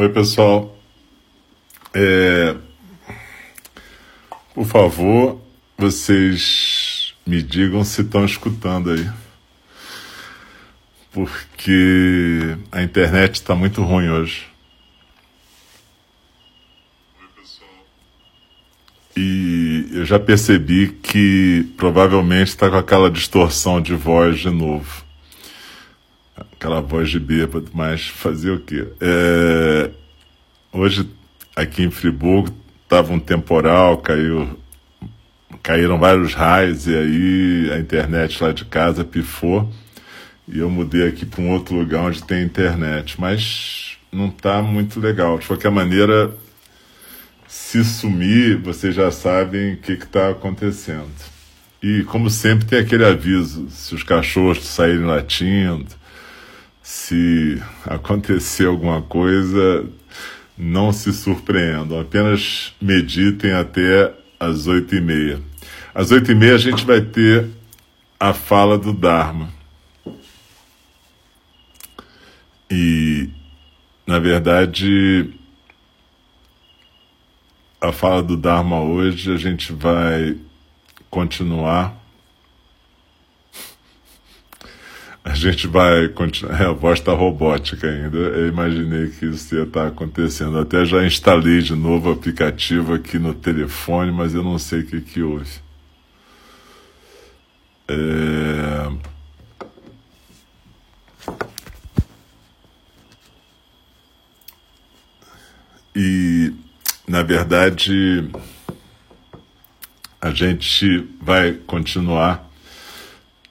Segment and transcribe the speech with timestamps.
[0.00, 0.78] Oi, pessoal.
[1.92, 2.54] É...
[4.54, 5.40] Por favor,
[5.76, 9.10] vocês me digam se estão escutando aí.
[11.10, 14.46] Porque a internet está muito ruim hoje.
[19.16, 25.07] E eu já percebi que provavelmente está com aquela distorção de voz de novo
[26.58, 28.88] aquela voz de bêbado, mas fazer o quê?
[29.00, 29.90] É,
[30.72, 31.08] hoje,
[31.54, 34.58] aqui em Friburgo, estava um temporal, caiu,
[35.62, 39.72] caíram vários raios e aí a internet lá de casa pifou
[40.48, 44.98] e eu mudei aqui para um outro lugar onde tem internet, mas não está muito
[44.98, 45.38] legal.
[45.38, 46.34] De qualquer maneira,
[47.46, 51.12] se sumir, vocês já sabem o que está acontecendo.
[51.80, 55.97] E como sempre tem aquele aviso, se os cachorros saírem latindo,
[56.88, 59.86] se acontecer alguma coisa,
[60.56, 65.38] não se surpreendam, apenas meditem até às oito e meia.
[65.94, 67.46] Às oito e meia a gente vai ter
[68.18, 69.52] a fala do Dharma.
[72.70, 73.28] E,
[74.06, 75.30] na verdade,
[77.82, 80.38] a fala do Dharma hoje a gente vai
[81.10, 81.97] continuar
[85.24, 86.60] a gente vai continuar.
[86.60, 88.16] É, a voz está robótica ainda.
[88.16, 90.58] Eu imaginei que isso ia estar tá acontecendo.
[90.58, 94.86] Até já instalei de novo o aplicativo aqui no telefone, mas eu não sei o
[94.86, 95.60] que, que houve.
[97.88, 99.18] É...
[105.94, 106.52] E,
[107.08, 108.30] na verdade,
[110.20, 112.47] a gente vai continuar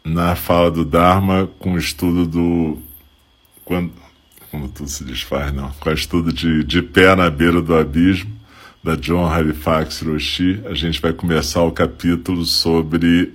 [0.08, 2.78] na fala do Dharma com o estudo do.
[3.66, 3.92] Quando,
[4.50, 5.70] como tudo se desfaz, não.
[5.74, 8.32] Com o estudo de, de Pé na Beira do Abismo,
[8.82, 10.62] da John Halifax Roshi.
[10.66, 13.34] A gente vai começar o capítulo sobre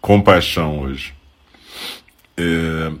[0.00, 1.14] compaixão hoje.
[2.36, 2.92] É,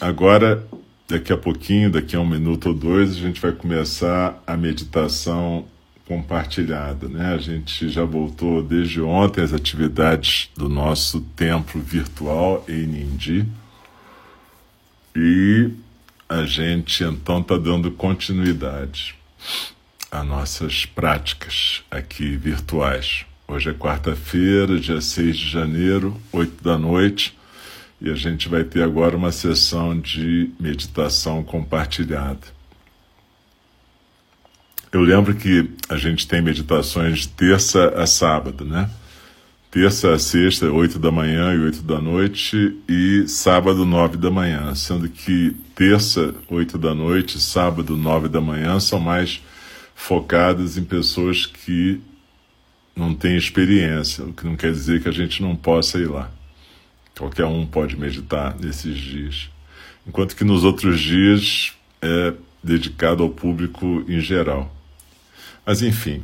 [0.00, 0.64] agora,
[1.08, 5.66] daqui a pouquinho, daqui a um minuto ou dois, a gente vai começar a meditação
[6.12, 7.08] compartilhada.
[7.08, 7.34] Né?
[7.34, 13.46] A gente já voltou desde ontem às atividades do nosso templo virtual em Nindi
[15.16, 15.70] e
[16.28, 19.14] a gente então está dando continuidade
[20.10, 23.24] às nossas práticas aqui virtuais.
[23.48, 27.36] Hoje é quarta-feira, dia 6 de janeiro, 8 da noite,
[28.00, 32.61] e a gente vai ter agora uma sessão de meditação compartilhada.
[34.92, 38.90] Eu lembro que a gente tem meditações de terça a sábado, né?
[39.70, 44.74] Terça a sexta, oito da manhã e oito da noite, e sábado, nove da manhã.
[44.74, 49.42] Sendo que terça, oito da noite, sábado, nove da manhã são mais
[49.94, 51.98] focadas em pessoas que
[52.94, 56.30] não têm experiência, o que não quer dizer que a gente não possa ir lá.
[57.16, 59.48] Qualquer um pode meditar nesses dias.
[60.06, 61.72] Enquanto que nos outros dias
[62.02, 64.81] é dedicado ao público em geral.
[65.64, 66.22] Mas enfim,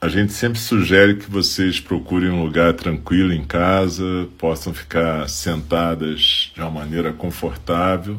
[0.00, 6.50] a gente sempre sugere que vocês procurem um lugar tranquilo em casa, possam ficar sentadas
[6.54, 8.18] de uma maneira confortável,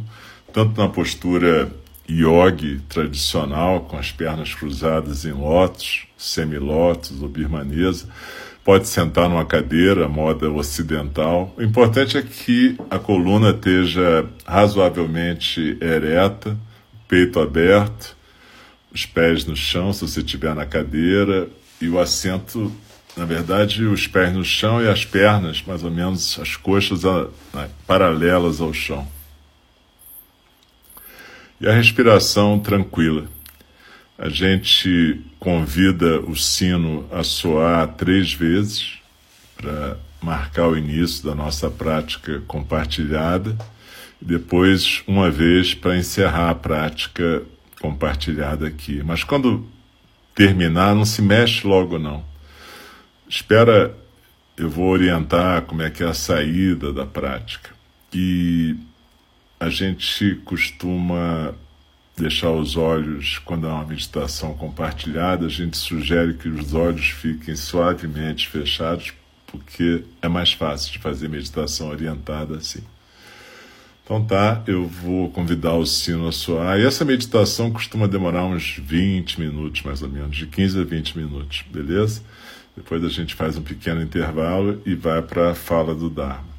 [0.53, 1.69] tanto na postura
[2.09, 8.07] yogi tradicional, com as pernas cruzadas em lótus, semilótus ou birmanesa.
[8.63, 11.53] Pode sentar numa cadeira, moda ocidental.
[11.57, 16.55] O importante é que a coluna esteja razoavelmente ereta,
[17.07, 18.15] peito aberto,
[18.93, 21.49] os pés no chão, se você estiver na cadeira,
[21.81, 22.71] e o assento,
[23.15, 27.27] na verdade, os pés no chão e as pernas, mais ou menos, as coxas a,
[27.53, 29.07] a, paralelas ao chão.
[31.59, 33.27] E a respiração tranquila.
[34.17, 38.99] A gente convida o sino a soar três vezes
[39.55, 43.57] para marcar o início da nossa prática compartilhada,
[44.21, 47.41] depois uma vez para encerrar a prática
[47.81, 49.01] compartilhada aqui.
[49.03, 49.65] Mas quando
[50.35, 52.23] terminar, não se mexe logo não.
[53.27, 53.95] Espera,
[54.55, 57.71] eu vou orientar como é que é a saída da prática.
[58.13, 58.75] E
[59.59, 61.55] a gente costuma
[62.15, 67.55] deixar os olhos, quando é uma meditação compartilhada, a gente sugere que os olhos fiquem
[67.55, 69.13] suavemente fechados,
[69.47, 72.83] porque é mais fácil de fazer meditação orientada assim.
[74.03, 76.79] Então tá, eu vou convidar o sino a soar.
[76.79, 81.17] E essa meditação costuma demorar uns 20 minutos, mais ou menos, de 15 a 20
[81.17, 82.21] minutos, beleza?
[82.75, 86.50] Depois a gente faz um pequeno intervalo e vai para a fala do Dharma.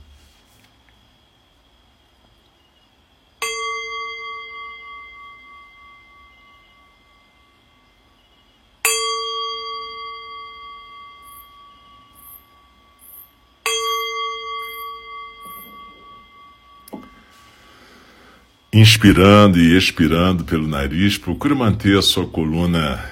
[18.72, 23.04] Inspirando e expirando pelo nariz, procure manter a sua coluna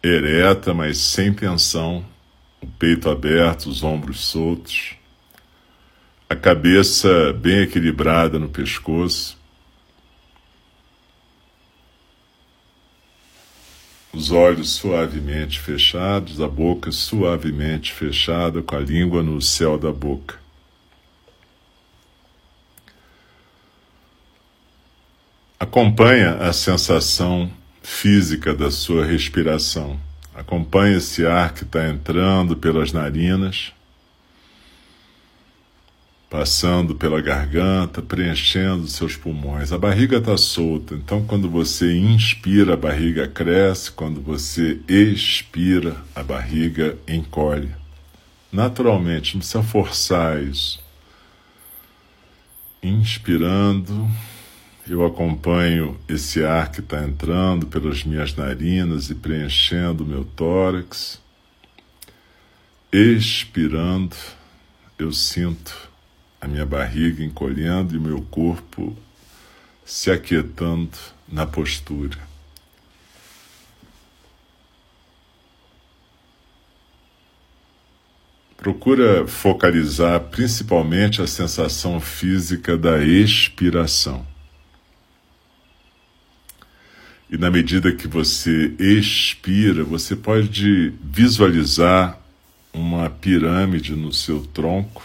[0.00, 2.04] ereta, mas sem tensão,
[2.60, 4.94] o peito aberto, os ombros soltos,
[6.30, 9.36] a cabeça bem equilibrada no pescoço.
[14.12, 20.47] Os olhos suavemente fechados, a boca suavemente fechada, com a língua no céu da boca.
[25.60, 27.50] Acompanha a sensação
[27.82, 29.98] física da sua respiração.
[30.32, 33.72] Acompanhe esse ar que está entrando pelas narinas,
[36.30, 39.72] passando pela garganta, preenchendo seus pulmões.
[39.72, 46.22] A barriga está solta, então quando você inspira, a barriga cresce, quando você expira, a
[46.22, 47.74] barriga encolhe.
[48.52, 50.80] Naturalmente, não precisa forçar isso.
[52.80, 54.08] Inspirando
[54.88, 61.20] eu acompanho esse ar que está entrando pelas minhas narinas e preenchendo o meu tórax.
[62.90, 64.16] Expirando,
[64.98, 65.76] eu sinto
[66.40, 68.96] a minha barriga encolhendo e o meu corpo
[69.84, 70.96] se aquietando
[71.28, 72.16] na postura.
[78.56, 84.26] Procura focalizar principalmente a sensação física da expiração.
[87.30, 92.18] E na medida que você expira, você pode visualizar
[92.72, 95.04] uma pirâmide no seu tronco,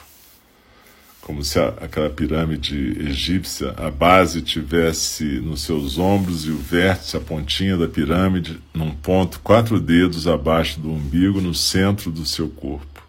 [1.19, 7.17] como se a, aquela pirâmide egípcia, a base tivesse nos seus ombros e o vértice,
[7.17, 12.49] a pontinha da pirâmide, num ponto quatro dedos abaixo do umbigo, no centro do seu
[12.49, 13.05] corpo.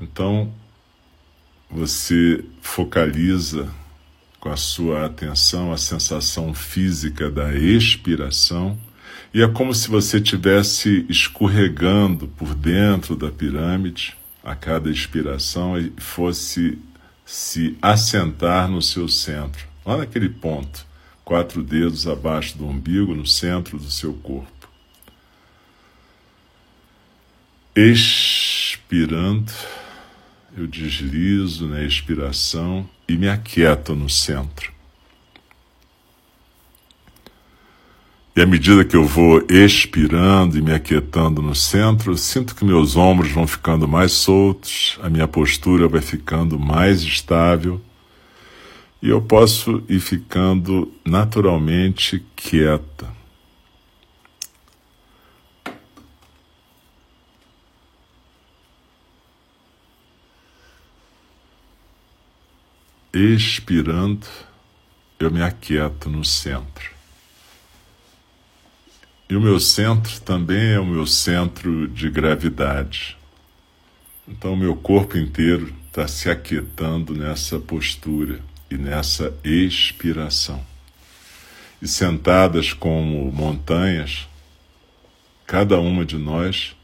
[0.00, 0.52] Então,
[1.70, 3.68] você focaliza
[4.44, 8.78] com a sua atenção a sensação física da expiração,
[9.32, 14.14] e é como se você estivesse escorregando por dentro da pirâmide
[14.44, 16.78] a cada expiração e fosse
[17.24, 20.84] se assentar no seu centro, lá naquele ponto,
[21.24, 24.68] quatro dedos abaixo do umbigo, no centro do seu corpo.
[27.74, 29.50] Expirando
[30.54, 34.72] eu deslizo na expiração e me aquieto no centro.
[38.36, 42.96] E à medida que eu vou expirando e me aquietando no centro, sinto que meus
[42.96, 47.80] ombros vão ficando mais soltos, a minha postura vai ficando mais estável
[49.00, 53.13] e eu posso ir ficando naturalmente quieta.
[63.14, 64.26] Expirando,
[65.20, 66.92] eu me aquieto no centro.
[69.30, 73.16] E o meu centro também é o meu centro de gravidade.
[74.26, 78.40] Então, o meu corpo inteiro está se aquietando nessa postura
[78.70, 80.64] e nessa expiração.
[81.80, 84.26] E sentadas como montanhas,
[85.46, 86.74] cada uma de nós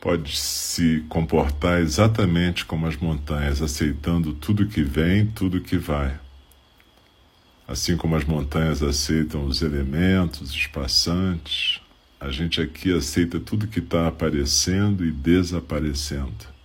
[0.00, 6.18] pode se comportar exatamente como as montanhas, aceitando tudo que vem, tudo que vai.
[7.66, 11.80] Assim como as montanhas aceitam os elementos, os passantes,
[12.20, 16.58] a gente aqui aceita tudo que está aparecendo e desaparecendo.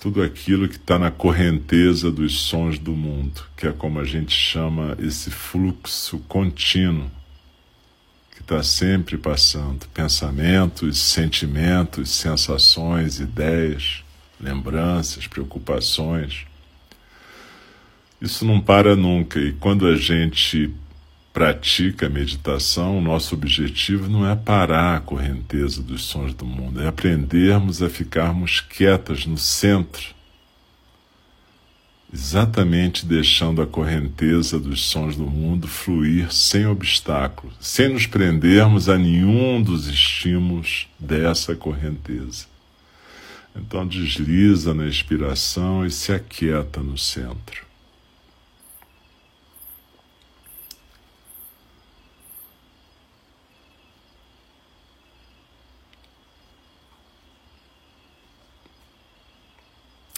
[0.00, 4.36] Tudo aquilo que está na correnteza dos sons do mundo, que é como a gente
[4.36, 7.10] chama esse fluxo contínuo
[8.42, 14.02] está sempre passando pensamentos, sentimentos, sensações, ideias,
[14.40, 16.46] lembranças, preocupações.
[18.20, 20.74] Isso não para nunca e quando a gente
[21.32, 26.82] pratica a meditação, o nosso objetivo não é parar a correnteza dos sons do mundo,
[26.82, 30.17] é aprendermos a ficarmos quietas no centro
[32.12, 38.96] exatamente deixando a correnteza dos sons do mundo fluir sem obstáculos, sem nos prendermos a
[38.96, 42.46] nenhum dos estímulos dessa correnteza.
[43.54, 47.67] Então desliza na expiração e se aquieta no centro.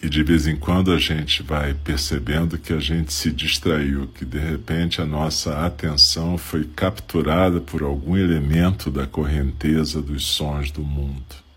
[0.02, 4.24] E de vez em quando a gente vai percebendo que a gente se distraiu, que
[4.24, 10.82] de repente a nossa atenção foi capturada por algum elemento da correnteza dos sons do
[10.82, 11.50] mundo.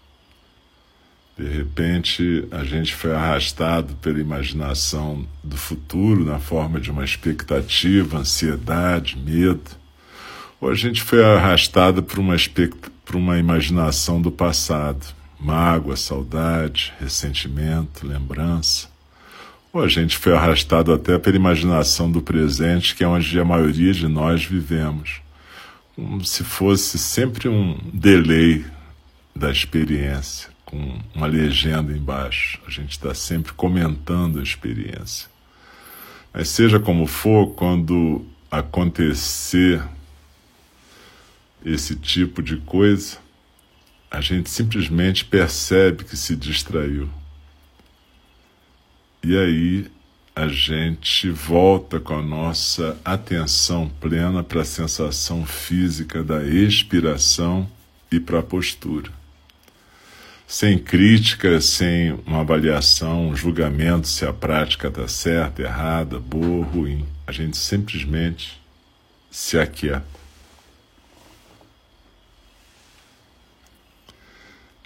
[1.38, 8.20] De repente, a gente foi arrastado pela imaginação do futuro na forma de uma expectativa,
[8.20, 9.72] ansiedade, medo.
[10.62, 12.36] Ou a gente foi arrastado por uma,
[13.04, 15.04] por uma imaginação do passado,
[15.44, 18.88] mágoa, saudade, ressentimento, lembrança.
[19.72, 23.92] Ou a gente foi arrastado até pela imaginação do presente, que é onde a maioria
[23.92, 25.22] de nós vivemos,
[25.96, 28.66] como se fosse sempre um delay
[29.36, 32.60] da experiência com uma legenda embaixo.
[32.68, 35.28] A gente está sempre comentando a experiência.
[36.34, 39.84] Mas seja como for, quando acontecer
[41.66, 43.18] esse tipo de coisa,
[44.14, 47.10] a gente simplesmente percebe que se distraiu.
[49.22, 49.92] E aí
[50.36, 57.70] a gente volta com a nossa atenção plena para a sensação física da expiração
[58.10, 59.12] e para a postura
[60.54, 66.62] sem crítica, sem uma avaliação, um julgamento se a prática está certa, errada, boa ou
[66.62, 67.08] ruim.
[67.26, 68.62] A gente simplesmente
[69.32, 70.23] se aquieta.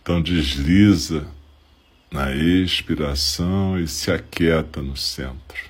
[0.07, 1.27] Então desliza
[2.09, 5.67] na expiração e se aquieta no centro.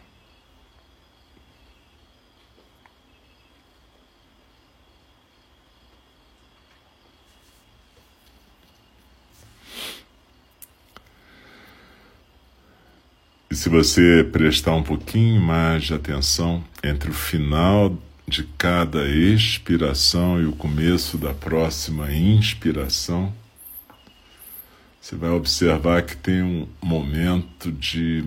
[13.49, 20.45] se você prestar um pouquinho mais de atenção entre o final de cada expiração e
[20.45, 23.33] o começo da próxima inspiração,
[25.07, 28.25] você vai observar que tem um momento de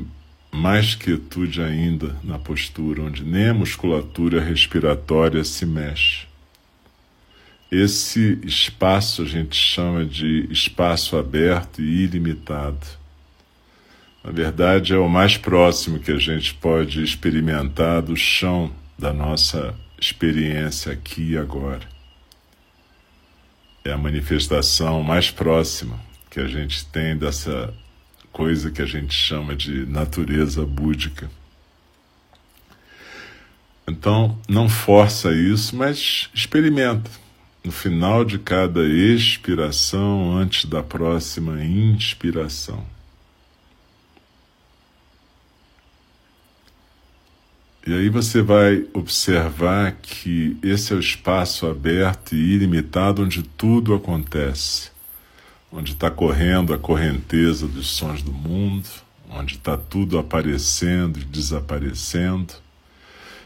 [0.50, 6.26] mais quietude ainda na postura, onde nem a musculatura respiratória se mexe.
[7.70, 12.86] Esse espaço a gente chama de espaço aberto e ilimitado
[14.24, 19.74] na verdade, é o mais próximo que a gente pode experimentar do chão da nossa
[19.98, 21.88] experiência aqui e agora.
[23.82, 27.74] É a manifestação mais próxima que a gente tem dessa
[28.32, 31.28] coisa que a gente chama de natureza búdica.
[33.86, 37.10] Então, não força isso, mas experimenta.
[37.64, 42.86] No final de cada expiração, antes da próxima inspiração.
[47.86, 53.94] E aí você vai observar que esse é o espaço aberto e ilimitado onde tudo
[53.94, 54.90] acontece,
[55.72, 58.88] onde está correndo a correnteza dos sons do mundo,
[59.30, 62.54] onde está tudo aparecendo e desaparecendo,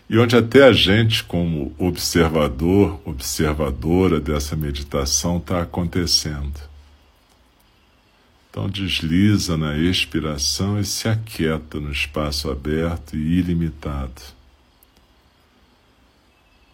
[0.09, 6.61] e onde até a gente, como observador, observadora dessa meditação, está acontecendo.
[8.51, 14.23] Então desliza na expiração e se aquieta no espaço aberto e ilimitado.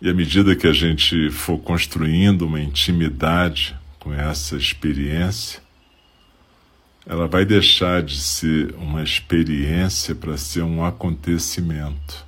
[0.02, 5.62] E à medida que a gente for construindo uma intimidade com essa experiência,
[7.06, 12.26] ela vai deixar de ser uma experiência para ser um acontecimento.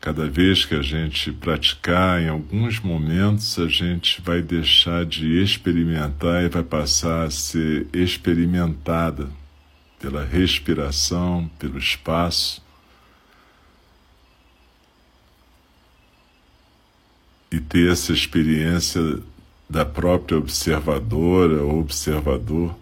[0.00, 6.44] Cada vez que a gente praticar, em alguns momentos a gente vai deixar de experimentar
[6.44, 9.30] e vai passar a ser experimentada
[9.98, 12.63] pela respiração, pelo espaço.
[17.54, 19.20] E ter essa experiência
[19.70, 22.74] da própria observadora ou observador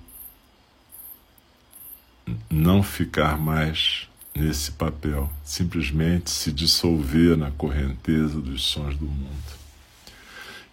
[2.48, 9.62] não ficar mais nesse papel, simplesmente se dissolver na correnteza dos sons do mundo.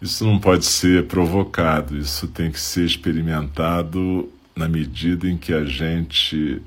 [0.01, 5.65] Isso não pode ser provocado, isso tem que ser experimentado na medida em que a
[5.65, 6.62] gente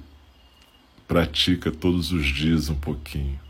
[1.09, 3.41] pratica todos os dias um pouquinho.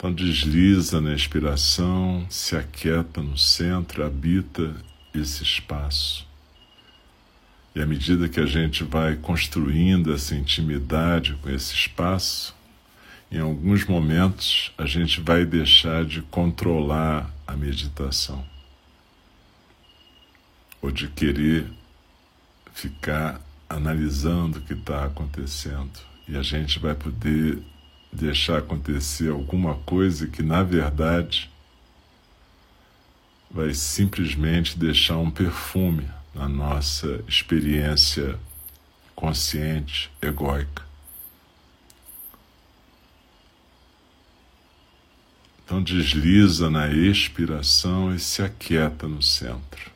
[0.00, 4.74] Então desliza na expiração, se aquieta no centro, habita
[5.12, 6.26] esse espaço.
[7.74, 12.56] E à medida que a gente vai construindo essa intimidade com esse espaço,
[13.30, 18.42] em alguns momentos a gente vai deixar de controlar a meditação
[20.80, 21.66] ou de querer
[22.72, 23.38] ficar
[23.68, 27.62] analisando o que está acontecendo e a gente vai poder
[28.12, 31.50] deixar acontecer alguma coisa que na verdade
[33.50, 38.38] vai simplesmente deixar um perfume na nossa experiência
[39.14, 40.84] consciente, egóica.
[45.64, 49.90] Então desliza na expiração e se aquieta no centro.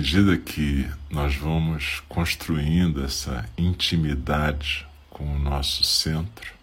[0.00, 6.54] Medida que nós vamos construindo essa intimidade com o nosso centro,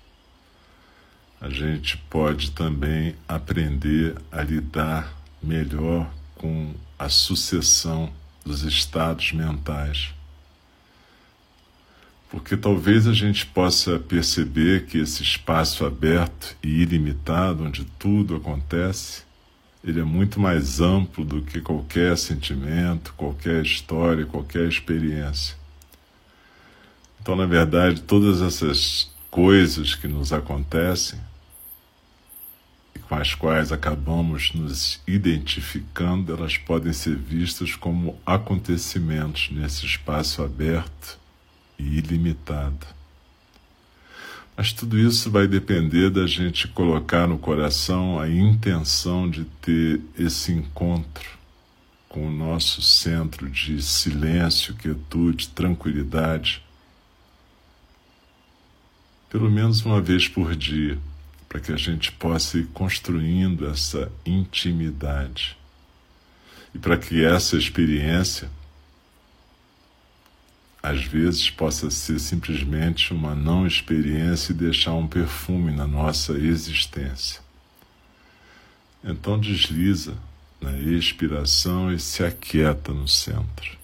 [1.39, 8.11] a gente pode também aprender a lidar melhor com a sucessão
[8.43, 10.15] dos estados mentais.
[12.31, 19.26] Porque talvez a gente possa perceber que esse espaço aberto e ilimitado, onde tudo acontece,
[19.87, 25.55] ele é muito mais amplo do que qualquer sentimento, qualquer história, qualquer experiência.
[27.21, 31.17] Então, na verdade, todas essas coisas que nos acontecem
[32.93, 40.43] e com as quais acabamos nos identificando, elas podem ser vistas como acontecimentos nesse espaço
[40.43, 41.17] aberto
[41.79, 42.96] e ilimitado.
[44.57, 50.51] Mas tudo isso vai depender da gente colocar no coração a intenção de ter esse
[50.51, 51.37] encontro
[52.09, 56.63] com o nosso centro de silêncio, quietude, tranquilidade,
[59.29, 60.97] pelo menos uma vez por dia,
[61.47, 65.55] para que a gente possa ir construindo essa intimidade.
[66.73, 68.49] E para que essa experiência
[70.81, 77.41] às vezes possa ser simplesmente uma não experiência e deixar um perfume na nossa existência.
[79.03, 80.15] Então desliza
[80.61, 83.77] na expiração e se aquieta no centro.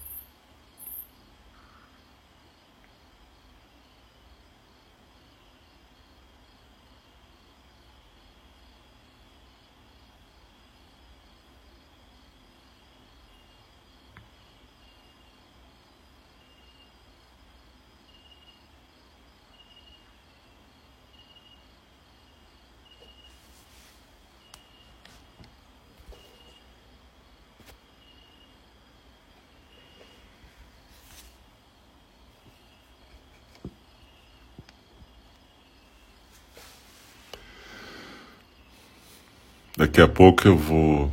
[39.84, 41.12] Daqui a pouco eu vou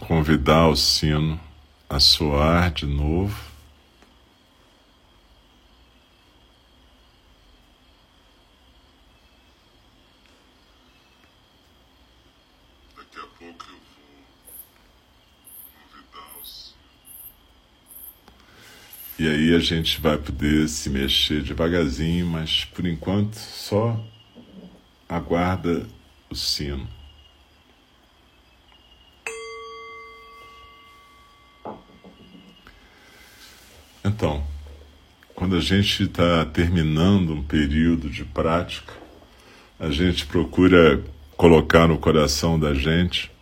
[0.00, 1.38] convidar o sino
[1.90, 3.38] a soar de novo.
[12.96, 13.82] Daqui a pouco eu vou
[15.82, 16.78] convidar o sino.
[19.18, 24.02] E aí a gente vai poder se mexer devagarzinho, mas por enquanto só
[25.06, 25.86] aguarda
[26.30, 26.99] o sino.
[34.20, 34.44] Então,
[35.34, 38.92] quando a gente está terminando um período de prática,
[39.78, 41.02] a gente procura
[41.38, 43.32] colocar no coração da gente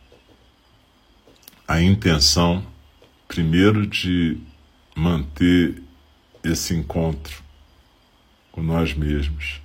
[1.67, 2.65] a intenção,
[3.27, 4.39] primeiro, de
[4.95, 5.83] manter
[6.45, 7.43] esse encontro
[8.53, 9.61] com nós mesmos.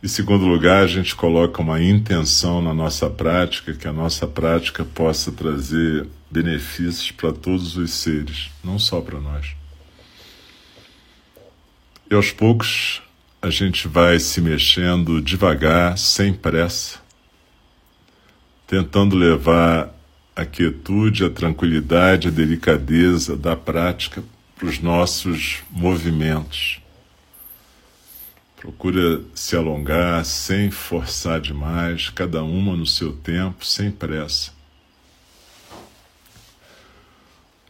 [0.00, 4.84] Em segundo lugar, a gente coloca uma intenção na nossa prática, que a nossa prática
[4.84, 9.60] possa trazer benefícios para todos os seres, não só para nós.
[12.12, 13.00] E aos poucos
[13.40, 16.98] a gente vai se mexendo devagar, sem pressa,
[18.66, 19.98] tentando levar
[20.36, 24.22] a quietude, a tranquilidade, a delicadeza da prática
[24.54, 26.82] para os nossos movimentos.
[28.58, 34.52] Procura se alongar sem forçar demais, cada uma no seu tempo, sem pressa.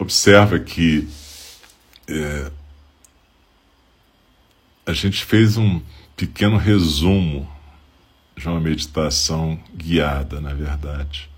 [0.01, 1.09] Observa que
[2.09, 2.51] é,
[4.85, 5.81] a gente fez um
[6.17, 7.49] pequeno resumo
[8.37, 11.31] de uma meditação guiada, na verdade.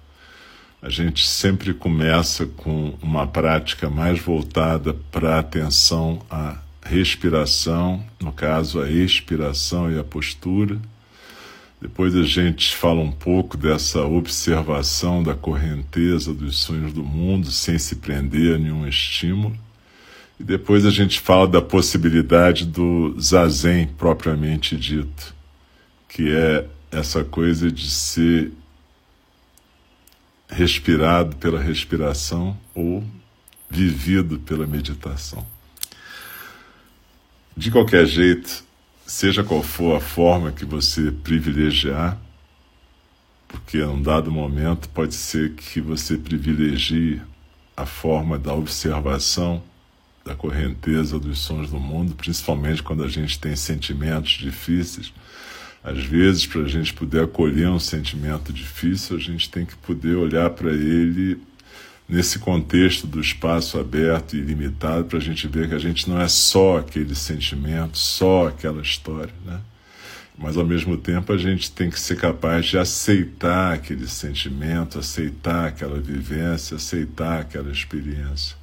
[0.80, 8.32] A gente sempre começa com uma prática mais voltada para a atenção à respiração, no
[8.32, 10.78] caso, a expiração e a postura.
[11.80, 17.78] Depois a gente fala um pouco dessa observação da correnteza dos sonhos do mundo, sem
[17.78, 19.56] se prender a nenhum estímulo.
[20.38, 25.34] E depois a gente fala da possibilidade do zazen propriamente dito,
[26.08, 28.52] que é essa coisa de ser
[30.48, 33.04] respirado pela respiração ou
[33.68, 35.46] vivido pela meditação.
[37.56, 38.64] De qualquer jeito,
[39.06, 42.18] seja qual for a forma que você privilegiar,
[43.46, 47.22] porque em um dado momento pode ser que você privilegie
[47.76, 49.62] a forma da observação
[50.24, 55.12] da correnteza dos sons do mundo, principalmente quando a gente tem sentimentos difíceis.
[55.82, 60.16] Às vezes, para a gente poder acolher um sentimento difícil, a gente tem que poder
[60.16, 61.38] olhar para ele
[62.08, 66.20] nesse contexto do espaço aberto e ilimitado, para a gente ver que a gente não
[66.20, 69.60] é só aquele sentimento, só aquela história, né?
[70.36, 75.68] Mas ao mesmo tempo a gente tem que ser capaz de aceitar aquele sentimento, aceitar
[75.68, 78.56] aquela vivência, aceitar aquela experiência,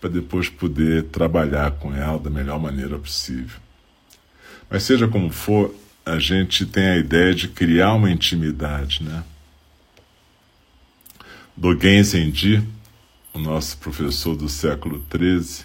[0.00, 3.58] para depois poder trabalhar com ela da melhor maneira possível.
[4.70, 9.24] Mas seja como for, a gente tem a ideia de criar uma intimidade, né?
[11.56, 12.62] Dogen Zenji,
[13.32, 15.64] o nosso professor do século XIII,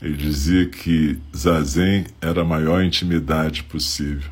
[0.00, 4.30] ele dizia que Zazen era a maior intimidade possível.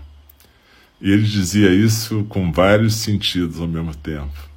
[1.01, 4.51] E ele dizia isso com vários sentidos ao mesmo tempo.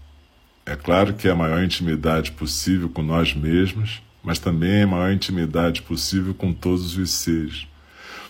[0.66, 5.12] É claro que é a maior intimidade possível com nós mesmos, mas também a maior
[5.12, 7.68] intimidade possível com todos os seres.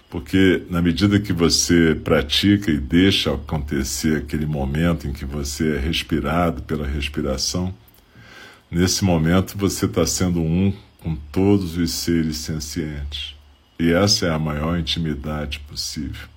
[0.09, 5.79] Porque na medida que você pratica e deixa acontecer aquele momento em que você é
[5.79, 7.73] respirado pela respiração,
[8.69, 13.35] nesse momento você está sendo um com todos os seres sencientes.
[13.79, 16.27] E essa é a maior intimidade possível.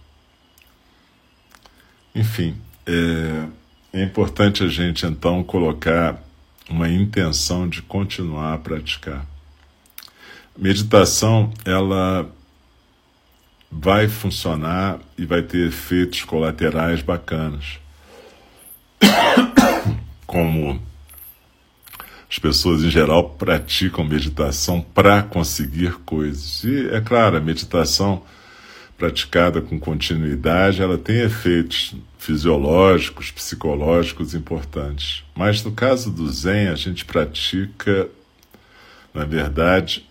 [2.15, 3.47] Enfim, é,
[3.93, 6.23] é importante a gente então colocar
[6.69, 9.27] uma intenção de continuar a praticar.
[10.57, 12.31] Meditação, ela
[13.71, 17.79] vai funcionar e vai ter efeitos colaterais bacanas.
[20.27, 20.81] Como
[22.31, 26.65] as pessoas em geral praticam meditação para conseguir coisas.
[26.65, 28.23] E é claro, a meditação
[28.97, 35.23] praticada com continuidade, ela tem efeitos fisiológicos, psicológicos importantes.
[35.35, 38.09] Mas no caso do Zen, a gente pratica,
[39.13, 40.06] na verdade,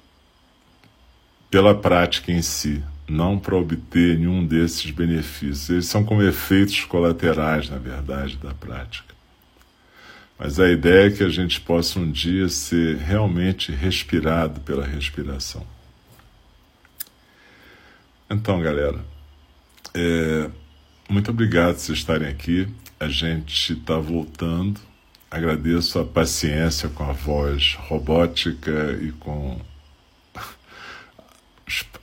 [1.50, 5.70] pela prática em si, não para obter nenhum desses benefícios.
[5.70, 9.16] Eles são como efeitos colaterais, na verdade, da prática.
[10.38, 15.66] Mas a ideia é que a gente possa um dia ser realmente respirado pela respiração.
[18.30, 19.00] Então, galera,
[19.94, 20.50] é,
[21.08, 22.68] muito obrigado por vocês estarem aqui.
[23.00, 24.82] A gente está voltando.
[25.32, 29.60] Agradeço a paciência com a voz robótica e com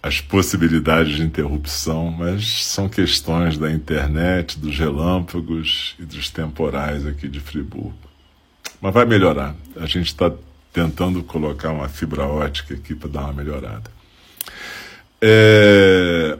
[0.03, 7.29] as possibilidades de interrupção, mas são questões da internet, dos relâmpagos e dos temporais aqui
[7.29, 7.95] de Friburgo.
[8.81, 9.55] Mas vai melhorar.
[9.77, 10.33] A gente está
[10.73, 13.89] tentando colocar uma fibra ótica aqui para dar uma melhorada.
[15.21, 16.37] É...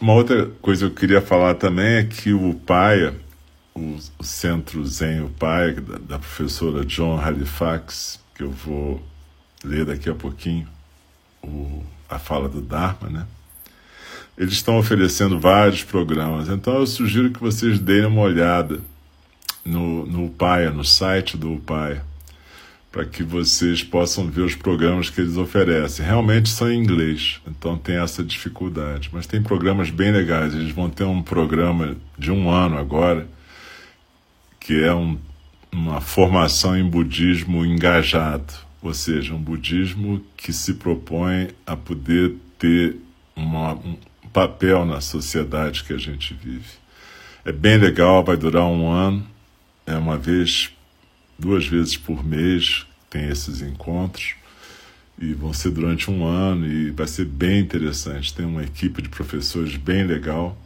[0.00, 3.14] Uma outra coisa que eu queria falar também é que o Paia,
[3.74, 9.02] o, o Centro Zen o Paia, da, da professora John Halifax, que eu vou
[9.62, 10.68] ler daqui a pouquinho,
[11.42, 13.26] o a fala do Dharma, né?
[14.36, 18.80] Eles estão oferecendo vários programas, então eu sugiro que vocês deem uma olhada
[19.64, 22.04] no, no Upaya, no site do Upaya,
[22.90, 26.06] para que vocês possam ver os programas que eles oferecem.
[26.06, 30.54] Realmente são em inglês, então tem essa dificuldade, mas tem programas bem legais.
[30.54, 33.26] Eles vão ter um programa de um ano agora,
[34.60, 35.18] que é um,
[35.72, 42.96] uma formação em budismo engajado ou seja, um budismo que se propõe a poder ter
[43.34, 43.96] uma, um
[44.32, 46.70] papel na sociedade que a gente vive.
[47.44, 49.26] É bem legal, vai durar um ano,
[49.86, 50.70] é uma vez,
[51.38, 54.34] duas vezes por mês tem esses encontros
[55.18, 58.34] e vão ser durante um ano e vai ser bem interessante.
[58.34, 60.56] Tem uma equipe de professores bem legal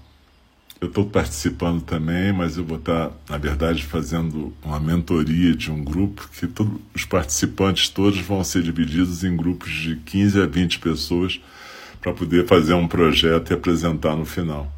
[0.83, 5.71] eu estou participando também, mas eu vou estar, tá, na verdade, fazendo uma mentoria de
[5.71, 10.47] um grupo que todos os participantes todos vão ser divididos em grupos de 15 a
[10.47, 11.41] 20 pessoas
[12.01, 14.73] para poder fazer um projeto e apresentar no final.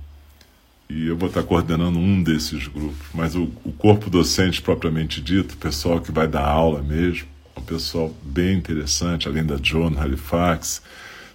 [0.90, 5.22] E eu vou estar tá coordenando um desses grupos, mas o, o corpo docente propriamente
[5.22, 9.56] dito, o pessoal que vai dar aula mesmo, é um pessoal bem interessante, além da
[9.56, 10.82] John Halifax,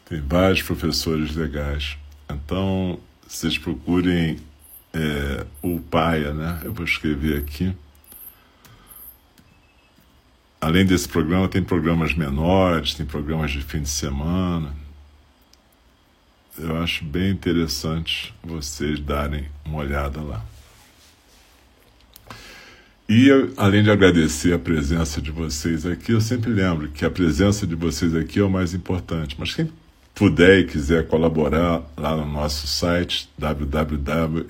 [0.07, 1.97] tem vários professores legais.
[2.29, 4.37] Então, vocês procurem
[4.93, 6.61] é, o Paia, né?
[6.63, 7.75] Eu vou escrever aqui.
[10.61, 14.73] Além desse programa, tem programas menores, tem programas de fim de semana.
[16.57, 20.43] Eu acho bem interessante vocês darem uma olhada lá.
[23.07, 27.65] E além de agradecer a presença de vocês aqui, eu sempre lembro que a presença
[27.65, 29.35] de vocês aqui é o mais importante.
[29.39, 29.71] Mas quem
[30.19, 34.43] puder e quiser colaborar lá no nosso site www.ng.org,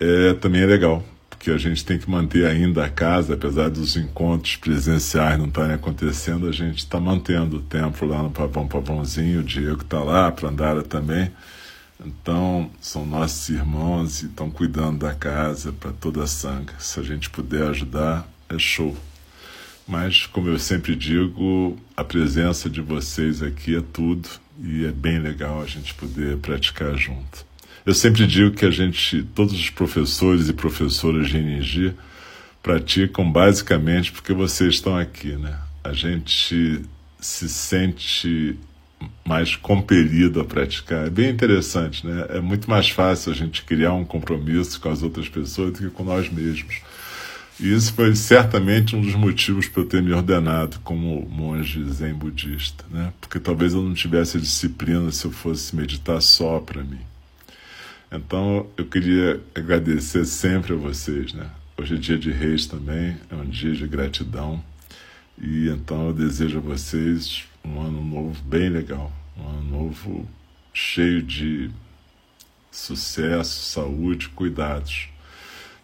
[0.00, 3.94] é, também é legal, porque a gente tem que manter ainda a casa, apesar dos
[3.94, 9.40] encontros presenciais não estarem acontecendo, a gente está mantendo o templo lá no Pavão Pavãozinho,
[9.40, 11.30] o Diego está lá, a Prandara também.
[12.02, 16.72] Então, são nossos irmãos e estão cuidando da casa para toda a sanga.
[16.78, 18.96] Se a gente puder ajudar, é show.
[19.86, 24.28] Mas, como eu sempre digo, a presença de vocês aqui é tudo
[24.60, 27.46] e é bem legal a gente poder praticar junto.
[27.84, 31.94] Eu sempre digo que a gente, todos os professores e professoras de energia,
[32.60, 35.56] praticam basicamente porque vocês estão aqui, né?
[35.84, 36.82] A gente
[37.20, 38.58] se sente
[39.24, 41.06] mais compelido a praticar.
[41.06, 42.26] É bem interessante, né?
[42.30, 45.90] É muito mais fácil a gente criar um compromisso com as outras pessoas do que
[45.90, 46.80] com nós mesmos.
[47.58, 52.12] E isso foi certamente um dos motivos para eu ter me ordenado como monge zen
[52.12, 53.12] budista, né?
[53.18, 57.00] Porque talvez eu não tivesse a disciplina se eu fosse meditar só para mim.
[58.12, 61.48] Então eu queria agradecer sempre a vocês, né?
[61.78, 64.62] Hoje é dia de reis também, é um dia de gratidão.
[65.40, 70.28] E então eu desejo a vocês um ano novo bem legal, um ano novo
[70.74, 71.70] cheio de
[72.70, 75.08] sucesso, saúde, cuidados.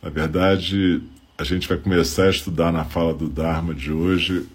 [0.02, 1.02] Na verdade,
[1.42, 4.46] a gente vai começar a estudar na fala do Dharma de hoje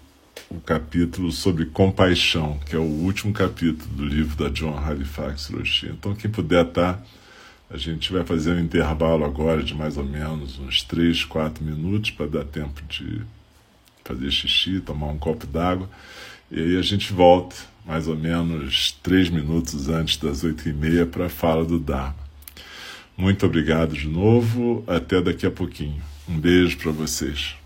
[0.48, 5.90] o capítulo sobre compaixão, que é o último capítulo do livro da John Halifax Roshi.
[5.90, 7.02] Então, quem puder estar, tá,
[7.68, 12.10] a gente vai fazer um intervalo agora de mais ou menos uns 3, 4 minutos
[12.12, 13.20] para dar tempo de
[14.02, 15.90] fazer xixi, tomar um copo d'água.
[16.50, 21.04] E aí a gente volta mais ou menos três minutos antes das oito e meia
[21.04, 22.16] para a fala do Dharma.
[23.14, 26.00] Muito obrigado de novo, até daqui a pouquinho.
[26.28, 27.57] Um beijo para vocês.